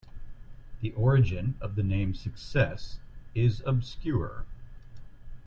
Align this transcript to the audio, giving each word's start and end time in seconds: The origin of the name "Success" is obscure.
The 0.79 0.93
origin 0.93 1.53
of 1.61 1.75
the 1.75 1.83
name 1.83 2.15
"Success" 2.15 2.97
is 3.35 3.61
obscure. 3.67 4.45